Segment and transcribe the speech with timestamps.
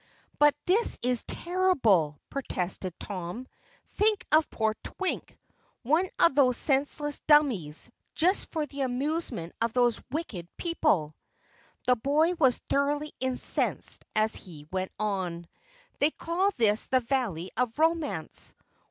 [0.39, 3.47] "But this is terrible!" protested Tom.
[3.93, 5.37] "Think of poor Twink
[5.83, 11.13] one of those senseless dummies, just for the amusement of these wicked people."
[11.85, 15.47] The boy was thoroughly incensed as he went on.
[15.99, 18.55] "They call this the Valley of Romance!